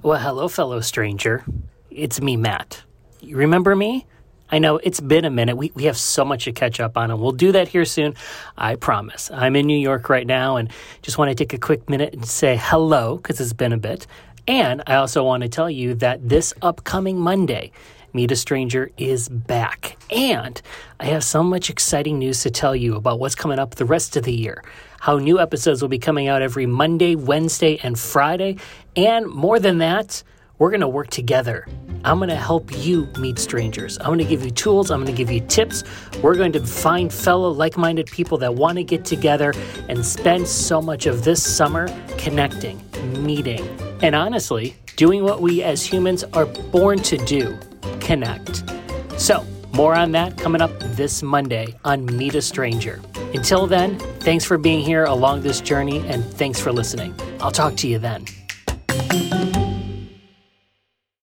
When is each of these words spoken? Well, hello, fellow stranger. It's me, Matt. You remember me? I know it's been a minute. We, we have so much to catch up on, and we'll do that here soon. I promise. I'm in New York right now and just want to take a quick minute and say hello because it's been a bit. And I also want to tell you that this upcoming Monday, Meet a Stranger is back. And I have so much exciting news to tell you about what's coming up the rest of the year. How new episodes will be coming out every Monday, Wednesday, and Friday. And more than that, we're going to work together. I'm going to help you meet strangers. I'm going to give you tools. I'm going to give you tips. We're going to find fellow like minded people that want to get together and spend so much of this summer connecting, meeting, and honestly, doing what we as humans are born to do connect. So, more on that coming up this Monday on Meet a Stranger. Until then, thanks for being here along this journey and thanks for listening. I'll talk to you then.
Well, 0.00 0.20
hello, 0.20 0.46
fellow 0.46 0.80
stranger. 0.80 1.44
It's 1.90 2.20
me, 2.20 2.36
Matt. 2.36 2.82
You 3.20 3.36
remember 3.36 3.74
me? 3.74 4.06
I 4.48 4.60
know 4.60 4.76
it's 4.76 5.00
been 5.00 5.24
a 5.24 5.30
minute. 5.30 5.56
We, 5.56 5.72
we 5.74 5.84
have 5.84 5.96
so 5.96 6.24
much 6.24 6.44
to 6.44 6.52
catch 6.52 6.78
up 6.78 6.96
on, 6.96 7.10
and 7.10 7.20
we'll 7.20 7.32
do 7.32 7.50
that 7.50 7.66
here 7.66 7.84
soon. 7.84 8.14
I 8.56 8.76
promise. 8.76 9.28
I'm 9.32 9.56
in 9.56 9.66
New 9.66 9.76
York 9.76 10.08
right 10.08 10.26
now 10.26 10.56
and 10.56 10.70
just 11.02 11.18
want 11.18 11.30
to 11.30 11.34
take 11.34 11.52
a 11.52 11.58
quick 11.58 11.90
minute 11.90 12.14
and 12.14 12.24
say 12.24 12.56
hello 12.56 13.16
because 13.16 13.40
it's 13.40 13.52
been 13.52 13.72
a 13.72 13.76
bit. 13.76 14.06
And 14.48 14.82
I 14.86 14.94
also 14.94 15.22
want 15.22 15.42
to 15.42 15.48
tell 15.48 15.68
you 15.68 15.94
that 15.96 16.26
this 16.26 16.54
upcoming 16.62 17.20
Monday, 17.20 17.70
Meet 18.14 18.32
a 18.32 18.36
Stranger 18.36 18.90
is 18.96 19.28
back. 19.28 19.98
And 20.10 20.60
I 20.98 21.04
have 21.04 21.22
so 21.22 21.42
much 21.42 21.68
exciting 21.68 22.18
news 22.18 22.42
to 22.44 22.50
tell 22.50 22.74
you 22.74 22.96
about 22.96 23.20
what's 23.20 23.34
coming 23.34 23.58
up 23.58 23.74
the 23.74 23.84
rest 23.84 24.16
of 24.16 24.24
the 24.24 24.32
year. 24.32 24.64
How 25.00 25.18
new 25.18 25.38
episodes 25.38 25.82
will 25.82 25.90
be 25.90 25.98
coming 25.98 26.28
out 26.28 26.40
every 26.40 26.64
Monday, 26.64 27.14
Wednesday, 27.14 27.78
and 27.82 27.98
Friday. 27.98 28.56
And 28.96 29.26
more 29.26 29.60
than 29.60 29.78
that, 29.78 30.22
we're 30.56 30.70
going 30.70 30.80
to 30.80 30.88
work 30.88 31.10
together. 31.10 31.68
I'm 32.04 32.16
going 32.16 32.30
to 32.30 32.34
help 32.36 32.74
you 32.78 33.06
meet 33.18 33.38
strangers. 33.38 33.98
I'm 33.98 34.06
going 34.06 34.18
to 34.18 34.24
give 34.24 34.42
you 34.42 34.50
tools. 34.50 34.90
I'm 34.90 35.00
going 35.04 35.14
to 35.14 35.16
give 35.16 35.30
you 35.30 35.40
tips. 35.46 35.84
We're 36.22 36.36
going 36.36 36.52
to 36.52 36.64
find 36.64 37.12
fellow 37.12 37.50
like 37.50 37.76
minded 37.76 38.06
people 38.06 38.38
that 38.38 38.54
want 38.54 38.78
to 38.78 38.82
get 38.82 39.04
together 39.04 39.52
and 39.90 40.04
spend 40.04 40.48
so 40.48 40.80
much 40.80 41.04
of 41.04 41.22
this 41.22 41.42
summer 41.42 41.86
connecting, 42.16 42.80
meeting, 43.22 43.68
and 44.02 44.14
honestly, 44.14 44.76
doing 44.96 45.24
what 45.24 45.40
we 45.40 45.62
as 45.62 45.84
humans 45.84 46.24
are 46.32 46.46
born 46.46 46.98
to 47.00 47.16
do 47.18 47.58
connect. 48.00 48.64
So, 49.18 49.44
more 49.72 49.94
on 49.94 50.12
that 50.12 50.36
coming 50.38 50.60
up 50.60 50.70
this 50.96 51.22
Monday 51.22 51.74
on 51.84 52.06
Meet 52.06 52.34
a 52.34 52.42
Stranger. 52.42 53.00
Until 53.34 53.66
then, 53.66 53.98
thanks 54.20 54.44
for 54.44 54.58
being 54.58 54.80
here 54.80 55.04
along 55.04 55.42
this 55.42 55.60
journey 55.60 55.98
and 56.08 56.24
thanks 56.24 56.58
for 56.58 56.72
listening. 56.72 57.14
I'll 57.40 57.52
talk 57.52 57.76
to 57.76 57.88
you 57.88 57.98
then. 57.98 58.24